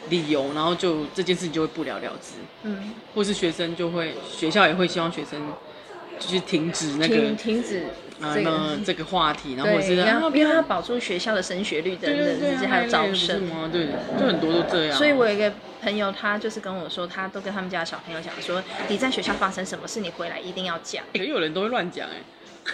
[0.09, 2.35] 理由，然后就这件事情就会不了了之。
[2.63, 5.39] 嗯，或是学生就会，学校也会希望学生
[6.17, 7.83] 就是停止那个停止
[8.21, 13.69] 啊那这个话题，然后或是然后因为要保住学校的升学率等等，甚至还有招生吗？
[13.71, 13.87] 对，
[14.19, 14.97] 就很多都这样。
[14.97, 15.51] 所以我有一个。
[15.81, 21.01] 朋友他就是跟我说，他都跟他们家的小朋友讲说，你在学校发生什么事，你回来一定要讲。
[21.13, 22.15] 也有人都会乱讲哎。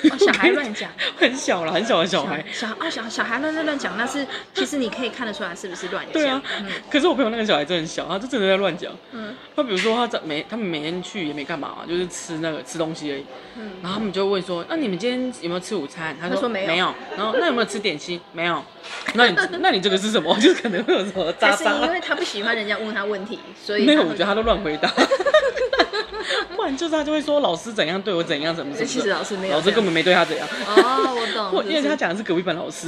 [0.12, 2.44] 哦、小孩乱讲， 很小了，很小的小孩。
[2.52, 6.14] 小啊小小孩乱乱乱讲，那是 其实你可以看得出来是不是乱讲。
[6.14, 8.92] 对啊，嗯、可是我朋友那个小孩真的很小，他就真的在乱讲。
[9.12, 13.26] 嗯，他比如说他在每他们每天去也没干嘛，就是吃那个吃东西而已。
[13.58, 16.16] 嗯，然后他们就问说，那、啊、你们今天有没有吃午餐？
[16.20, 16.68] 他说，他说没有。
[16.68, 16.94] 没有。
[17.18, 18.20] 然后那有没有吃点心？
[18.34, 18.64] 没有。
[19.14, 20.36] 那你那你这个是什么？
[20.40, 21.74] 就是可能会有什么渣渣。
[21.86, 24.04] 因为他不喜欢人家问他问题，所以没有。
[24.04, 24.92] 我觉得他都乱回答。
[26.56, 28.88] 不然就是他就会说老师怎样对我怎样怎么怎么。
[28.88, 30.48] 其实老师没有，老师根本没对他怎样。
[30.68, 31.66] 哦，我懂。
[31.70, 32.88] 因为他讲的是隔壁班老师，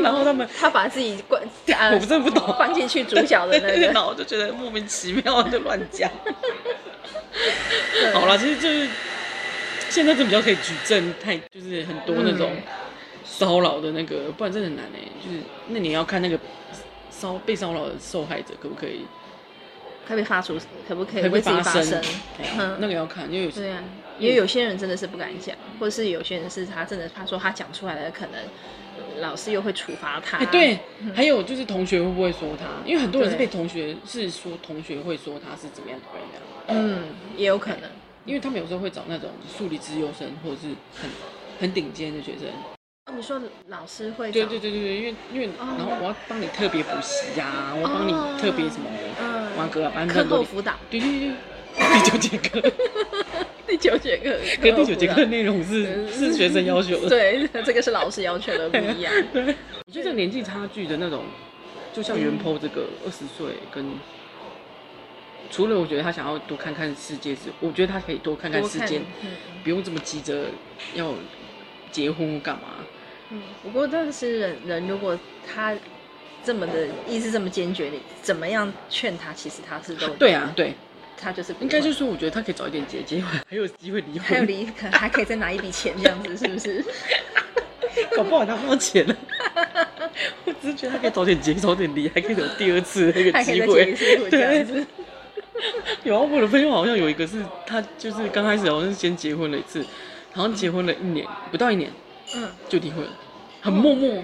[0.00, 1.42] 然后他们他把自己关，
[1.92, 6.10] 我真的不懂，放进去主角的那个，然后我就觉得莫名其妙就乱讲。
[8.14, 8.88] 好了，其实就是
[9.90, 12.50] 现在就比较可以举证，太就是很多那种
[13.24, 15.00] 骚扰的那个，不然真的很难哎。
[15.24, 16.38] 就是那你要看那个
[17.10, 19.04] 骚被骚扰的受害者可不可以？
[20.06, 20.56] 可不可以发出？
[20.86, 22.00] 可不可以为自己发声？
[22.58, 23.82] 嗯，那个要看，因为有对啊，
[24.18, 28.40] 因为有些人真的是不敢讲，或者是有些人是他真的他说他讲出来的可能
[29.20, 30.38] 老师又会处罚他。
[30.38, 30.78] 哎，对，
[31.14, 32.66] 还有就是同学会不会说他？
[32.86, 36.42] 因为很多人是被同学是说同学会说他是怎么样怎么样。
[36.68, 37.04] 嗯，
[37.36, 37.90] 也有可能，
[38.24, 40.68] 因为他们有时候会找那种数理资优生或者是
[41.00, 41.10] 很
[41.60, 42.48] 很顶尖的学生。
[43.06, 44.32] 哦，你说老师会？
[44.32, 48.90] 对对对对对，因为因为然后我要帮你特别补习呀，我帮你特别什么。
[49.56, 51.30] 王哥啊，班课后辅导，对对对，
[51.92, 52.72] 第九节课，
[53.66, 59.12] 第九节课，跟第九节课内容是是学生要求的，对，这个是老师要求的不一样。
[59.32, 59.54] 对，
[59.86, 61.24] 我觉得年纪差距的那种，
[61.92, 63.84] 就像原 po 这个二十岁，跟
[65.50, 69.00] 除了我觉得他想要多看看世界之，我觉得他可以多看看世界，
[69.64, 70.46] 不用这么急着
[70.94, 71.14] 要
[71.90, 72.62] 结婚干嘛。
[73.30, 75.74] 嗯，不过但是人人如果他。
[76.46, 79.32] 这么的意思这么坚决，你怎么样劝他？
[79.32, 80.72] 其实他是都对啊，对，
[81.20, 86.84] 他就是应该就是说，我觉得他可以早一点结结婚， 还有机会离婚，还有离，可能还可以再拿一笔钱这样子，是不是？
[88.16, 89.16] 搞不好他不到钱了。
[90.46, 93.92] 我只是觉得他可以早点结，早点离，还可以有第二次那个机会。
[94.30, 94.86] 对，
[96.04, 99.84] 有啊，我的朋友好像有一个是他就是刚开始好像是先结婚了一次，
[100.32, 101.90] 好像结婚了一年不到一年，
[102.36, 103.10] 嗯，就离婚了，
[103.62, 104.22] 很默默。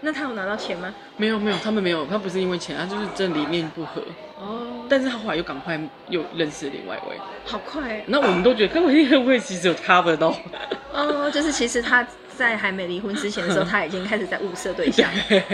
[0.00, 0.94] 那他有拿到钱吗？
[1.16, 4.02] 没有没有，他们没有，他不是因为钱，他就是真的理念不合。
[4.38, 4.84] 哦。
[4.88, 7.16] 但是他后来又赶快又认识了另外一位。
[7.44, 8.02] 好快。
[8.06, 10.34] 那我们都觉得，可会不会其实有 cover 到？
[10.92, 15.08] 哦，就是其实他在还没离婚之前的时候，他已经开始在物色对象。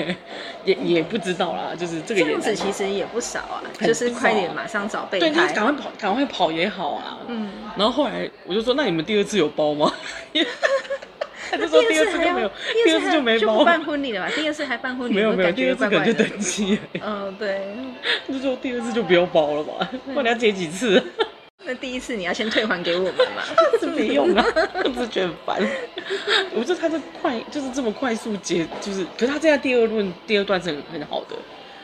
[0.64, 5.28] 也也不知道啦，就是这个样子其实也不少啊，就是快点马上找备胎。
[5.28, 7.18] 对，他赶快跑，赶快跑也好啊。
[7.26, 7.50] 嗯。
[7.76, 9.92] 然后后来我就说，那你们第二次有包吗？
[11.50, 12.50] 他就说第二次就没有，
[12.84, 14.32] 第二次就没包，就不办婚礼了吧？
[14.34, 16.78] 第二次还办婚礼，没有没有，第二次可能就登记。
[17.00, 17.60] 嗯，对。
[18.28, 19.88] 就说第二次就不要包了吧？
[20.06, 21.02] 不然你要结几次？
[21.64, 23.42] 那第一次你要先退还给我们嘛？
[23.80, 24.44] 是没用啊，
[24.84, 25.68] 我只是觉得很烦。
[26.54, 31.36] 我觉得他这快，就是这么快速结，就是，可是他这样第二轮第二段是很很好的。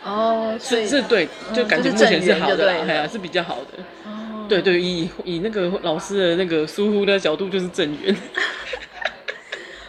[0.04, 3.82] 哦，是是，对，就感觉目前是好的，哎呀，是比较好的。
[4.04, 8.16] 哦，对对，以以那个老师的那个疏忽的角度，就是正缘。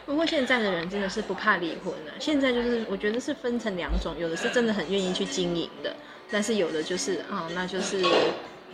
[0.05, 2.13] 不过现在的人真的是不怕离婚了。
[2.19, 5.95] 现在就是我觉得是分成两种，有的是真的很愿意去经营的，
[6.29, 8.03] 但是有的就是啊、哦，那就是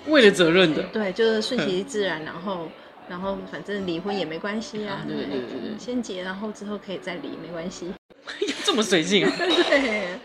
[0.07, 0.83] 为了责任的。
[0.91, 2.67] 对，就是顺其自然，然后
[3.07, 5.03] 然后反正离婚也没关系啊。
[5.07, 7.93] 对对对对，先结，然后之后可以再离，没关系。
[8.63, 9.31] 这么随性啊？
[9.37, 10.19] 对。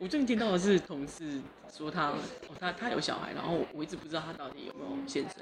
[0.00, 1.40] 我最近听到的是同事
[1.82, 2.14] 说他哦，
[2.60, 5.32] 他他有小孩，然后我一直不知道他到底有没有先生，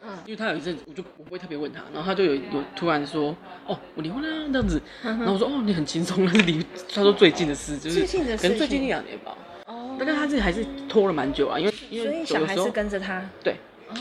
[0.00, 3.34] 嗯，因为他有一阵子我就我不会特别问他，然后他就有有突然说
[3.66, 8.00] 哦，我离婚了这样子，然后我说哦，你很轻松，那是离他说最近的事，就是
[8.36, 9.36] 可能最近一两年吧，
[9.66, 13.56] 哦，但是他自己还是拖了蛮久啊，因为因为小孩是跟着他，对，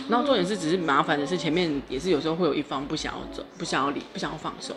[0.07, 4.75] 然后重点是只是麻烦的是前面也是有时候会有一方不想要走，不想要离，不想要放手，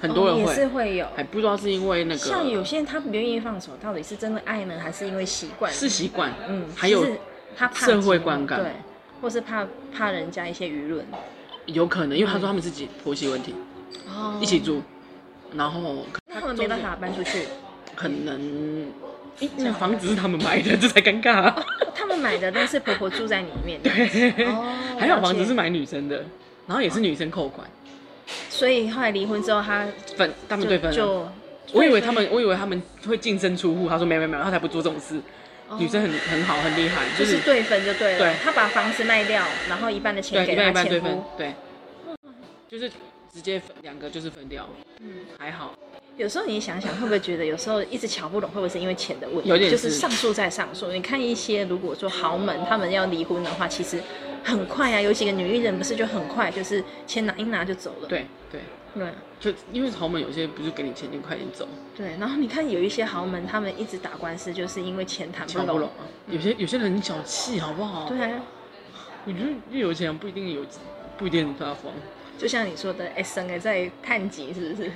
[0.00, 5.72] 很多人会、哦、也是会有，还不知道是因为那个，像有些人他不愿意放手，到底是真的爱呢，还是因为习惯？
[5.72, 7.06] 是习惯，嗯，还有
[7.54, 8.72] 他怕社会观感，对，
[9.20, 11.04] 或是怕怕人家一些舆论，
[11.66, 13.54] 有可能，因为他说他们自己婆媳问题，
[14.08, 14.82] 哦，一起住，
[15.54, 17.46] 然后他们没办法搬出去，
[17.94, 18.86] 可能。
[19.56, 21.64] 那房子是他们买的，这才尴尬、啊。
[21.94, 23.80] 他们买的，但是婆婆住在里面。
[23.80, 23.90] 对，
[24.44, 26.22] 哦，还有房子是买女生的，
[26.66, 27.66] 然后也是女生扣款。
[28.48, 30.96] 所以后来离婚之后，他分，他们对分了。
[30.96, 31.28] 就，
[31.72, 33.88] 我以为他们，我以为他们会净身出户。
[33.88, 35.20] 他说没没没，他才不做这种事。
[35.78, 38.18] 女生很很好，很厉害，就是对分就对了。
[38.18, 41.24] 对，他把房子卖掉，然后一半的钱给他前夫。
[41.38, 41.54] 对，
[42.68, 42.90] 就是
[43.32, 44.68] 直接分两个，就是分掉。
[44.98, 45.72] 嗯，还好。
[46.16, 49.48] 有时候你想想，会不会觉得有时候一直瞧不懂，会不会是因为钱的问题？
[49.48, 50.90] 有点是，就是上诉再上诉。
[50.90, 54.02] 你看一些如果说豪门他们要离婚的话，其实
[54.44, 55.00] 很快啊。
[55.00, 58.08] 有几个女艺人不是就很快，就是钱拿一拿就走了。
[58.08, 58.60] 对对
[58.94, 61.68] 对，就因为豪门有些不是给你钱就快点走。
[61.96, 65.66] 对，然后你看有一些豪门，他们一直打官司，就是因为钱谈不拢。
[65.66, 68.08] 不拢啊，有些有些人很小气，好不好？
[68.08, 68.40] 对啊，
[69.24, 70.62] 我觉得越有钱不一定有，
[71.16, 71.92] 不一定很大方。
[72.40, 74.90] 就像你说的，哎，生哎在探级是不是？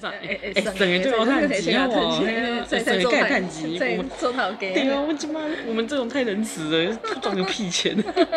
[0.00, 4.72] 哎哎，生哎就要探级哦，生哎盖探级，我们做好给。
[4.72, 7.96] 对啊，我他妈我们这种太仁慈了，赚个屁钱，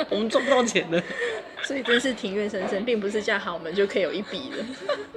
[0.10, 1.02] 我们赚不到钱的。
[1.62, 4.66] 所以真是庭院深深，并不是嫁豪门就可以有一笔的。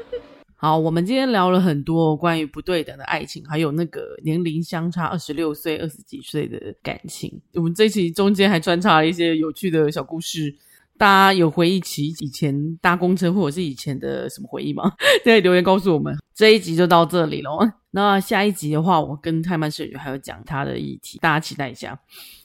[0.57, 7.41] 好，我们今天聊了很多关于不对等的爱情，还有那个年龄相差二十六岁、二十几岁的感情。
[7.55, 10.55] 我们这一期中间还穿插了一些有趣的小故事。
[11.01, 14.93] 大家有回忆起以前搭公车或者是以前的什么回忆吗？
[15.25, 16.15] 在留言告诉我们。
[16.35, 17.51] 这一集就到这里了。
[17.93, 21.99] 那下一集的话，我跟泰曼社员还有讲他的议题，大家期待一下。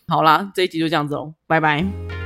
[0.07, 2.24] 好啦，这一集就这样子喽，拜拜。